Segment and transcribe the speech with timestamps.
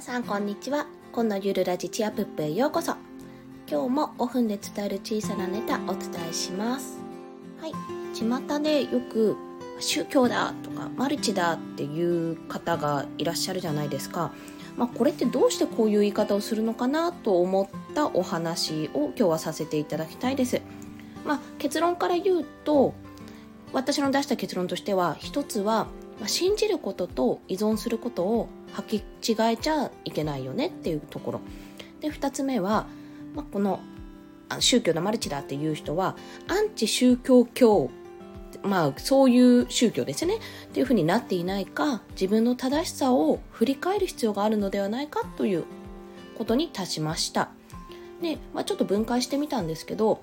[0.00, 0.86] さんこんにちは。
[1.10, 2.94] 今のゆるラジチアプップへようこそ。
[3.68, 6.98] 今日も5分で伝える小さなネタお伝えします。
[7.60, 7.72] はい。
[8.14, 9.36] 巷でよく
[9.80, 14.32] 宗教だとかマルチだっていう方がいらっしゃるじゃないですか。
[14.76, 20.60] まあ、これってどうしてこういう言い方をするのかなと思ったお話を今日はさせていただきたいです。
[21.26, 22.94] まあ、結論から言うと
[23.72, 25.88] 私の出した結論としては一つは、
[26.26, 31.40] 信じることと依存することを履き違えちゃいけないよねっていうところ。
[32.00, 32.86] で2つ目は、
[33.34, 33.80] まあ、この
[34.60, 37.90] 宗教のマルチだっていう人はアンチ宗教教
[38.62, 40.36] まあそういう宗教ですね。
[40.36, 40.38] っ
[40.72, 45.64] ていうふうになっていないか自分の正しさを振り返る必要があるのではないかという
[46.36, 47.50] ことに達しました。
[48.22, 50.20] で、まあ、ちょっと分解してみたんですけど、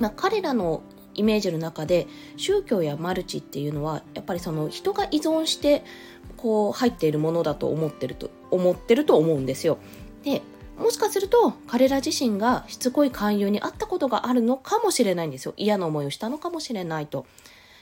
[0.00, 0.82] まあ、彼らの
[1.14, 5.84] イメージの中で宗教やマルチっていうのはやっぱりその人が依存して
[6.36, 9.78] こう入っているものだと思ってると思ってると思うんですよ。
[10.24, 10.42] で
[10.78, 15.54] もしかすると彼ら自身がしつこい勧誘にあったことがあるのかもしれないんですよ。
[15.56, 17.26] 嫌な思いをしたのかもしれないと。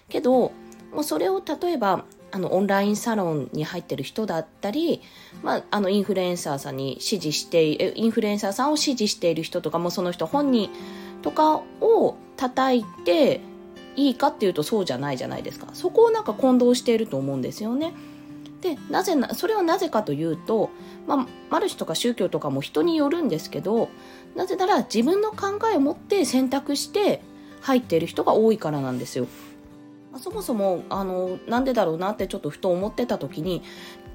[0.08, 0.52] けど
[0.92, 5.02] もうそれを例えばあのオンラインサロンに入ってる人だったり、
[5.42, 7.64] まあ、あのインフルエンサーさんに支持して
[7.96, 10.70] インフルエンサーさんを支持している人とかもその人本人
[11.22, 13.42] とかを叩いて
[13.96, 15.66] いいかっていうとそうじゃないじゃないですか。
[15.74, 17.92] そこをなんか混同していると思うんですよね。
[18.62, 20.70] でなぜなそれはなぜかというと、
[21.06, 23.88] まあ、マルチとか宗教とかも人によるんですけど
[24.36, 27.22] なぜなら自分の考えを持って選択して
[27.60, 29.26] 入っている人が多いからなんですよ。
[30.16, 33.62] そもそもあのなんでだろうなってちょっとふと思ってた時に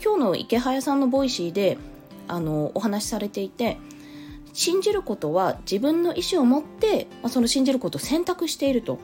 [0.03, 1.77] 今日のイケハヤさんの Voicy で
[2.27, 3.77] あのお話しされていて
[4.55, 8.99] 信じることは自分の意思を持って、まあ、その信じることを選択していると。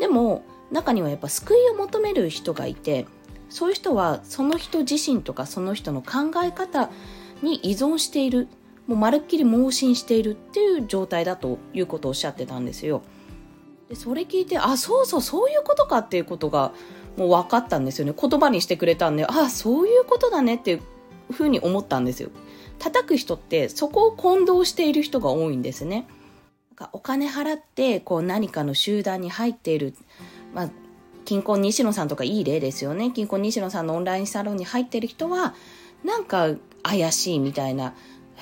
[0.00, 0.42] でも
[0.72, 3.06] 中にはやっぱ救いを求める人がいて
[3.50, 6.90] そういう人はその人自身とかその人の考え方
[7.42, 8.48] に依存している
[8.86, 13.02] もうまるっきり盲信しているっていう状態だということをおっしゃってたんですよ。
[13.90, 16.72] でそれ聞いてあそうそうそういうことかっていうことが
[17.18, 18.14] もう分かったんですよね。
[18.18, 20.80] 言葉にしてくれたんであそういうことだねっていう
[21.32, 22.30] ふうに思ったんですよ。
[22.80, 26.08] 叩く人ってそこを混同している人が多いんですね。
[26.92, 29.94] お金払ってこう何かの集団に入っている、
[30.54, 30.70] まあ、
[31.26, 33.10] 金婚西野さんとかいい例ですよね。
[33.10, 35.54] 金婚西野さんのオンラインサロンに入ってる人は
[36.02, 37.94] なんか怪しいみたいな。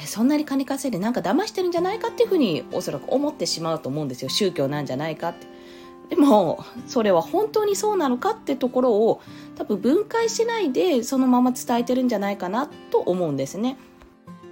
[0.06, 4.28] そんなに金稼いでなんか騙してるんじゃないかっていうふうにおそらく思ってしまうと思うんですよ。
[4.28, 5.48] 宗教なんじゃないかって。
[6.08, 9.20] でもそれは本当にそうなのかってところを
[9.56, 13.76] 多分分解しないでそのまま伝えてるんじゃないかなと思うんですね。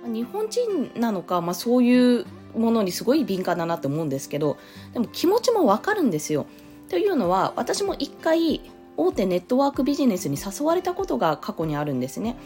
[0.07, 4.57] 日本人なのか、まあ、そういうものにすごい敏感だなって思うんですけど
[4.93, 6.47] でも気持ちもわかるんですよ。
[6.89, 8.61] というのは私も一回
[8.97, 12.37] 大手ネットワークビジネスに誘われたことが過去にあるんですね。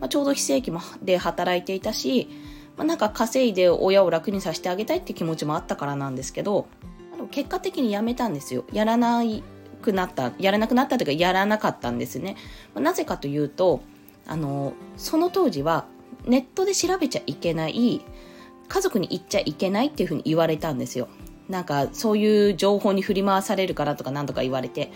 [0.00, 0.72] まあ、ちょうど非正規
[1.02, 2.28] で働いていたし、
[2.76, 6.66] まあ、なんか稼いで親を楽にさせてあげたいって気持ちもあったからなんですけど
[7.30, 8.64] 結果的に辞めたんですよ。
[8.72, 9.22] やらな
[9.80, 12.36] くなったやらなくなったというかやらなかったんですね。
[12.74, 13.80] まあ、なぜかというと
[14.26, 15.86] あのその当時は
[16.26, 18.04] ネットで調べちゃいけない
[18.68, 21.08] 家族に言っちゃいけないっていうふうに言われたんですよ。
[21.48, 24.90] なんかそういう情報に振り回されるからとか何とか言われて。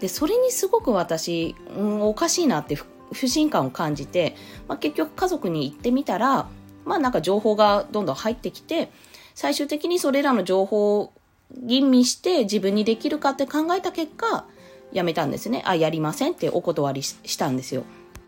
[0.00, 2.76] でそれにすごく私、うん、おかしいなって
[3.12, 4.36] 不信感を感じて、
[4.68, 6.48] まあ、結局家族に言ってみたら
[6.84, 8.90] まあなんか情報がどんどん入ってきて
[9.34, 11.12] 最終的にそれらの情報を
[11.52, 14.46] 吟味して自分にできるかって考えた結果
[14.92, 15.62] やめたんですね。
[15.64, 17.84] あやりませんってお断りしたんですよ。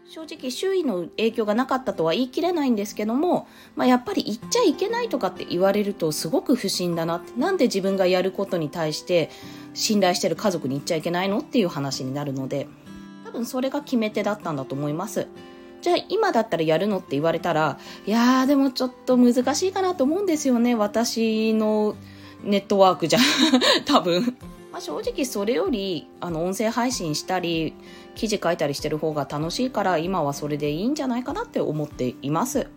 [0.08, 7.32] 正直周囲の影響がなかったとは言い切れないんですけども、まあ、やっぱり言っちゃいけないとかって言われるとすごく不審だなって。
[7.38, 9.30] なんで自分がやることに対して
[9.74, 12.68] 信頼してる家族に言っちゃいけないのっていう話になるので
[13.24, 15.26] 多分それが決め手だったんだと思います。
[15.82, 20.74] じゃあ今だったらやるのって言われたらいやーでもちょっと難しいかなと思うんですよね。
[20.74, 21.96] 私の
[22.42, 23.18] ネットワークじゃ
[23.84, 24.36] 多分。
[24.76, 27.72] まあ、正直それよりあの音声配信したり
[28.14, 32.68] 記事書いたりしてる方が楽しいから今はそれでいいんじゃないかなって思っています。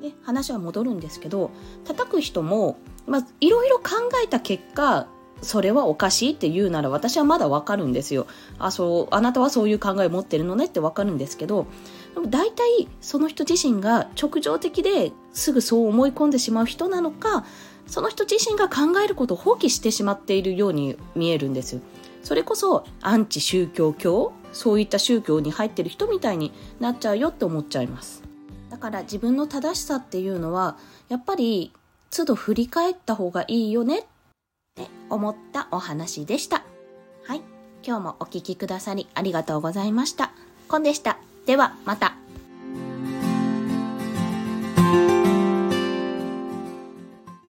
[0.00, 1.50] で話は戻るんですけど
[1.84, 5.08] 叩く人も、まあ、いろいろ考えた結果
[5.42, 8.28] それはおかしいって言うなら私はまだわかるんですよ。
[8.60, 11.66] あ、そう、あなたはそういう考えを持ってるのねってわかるんですけど、
[12.14, 17.44] でも大体その人自身が直情的ですぐそう思い込んでしまう人なのか、
[17.86, 21.80] その人自身が考えることを放棄してしまっているように見えるんです
[22.24, 28.22] それこそアンチ宗教教そういった宗教に入ってる人みたいになっちゃうよって思っちゃいます。
[28.70, 30.76] だから自分の正しさっていうのは
[31.08, 31.72] やっぱり
[32.10, 34.02] 都度振り返った方がいいよねっ
[34.74, 36.64] て思ったお話でした。
[37.24, 37.42] はい。
[37.86, 40.32] 今日もお聴きくださりありがとうございました。
[40.68, 41.18] コンでした。
[41.46, 42.23] ではまた。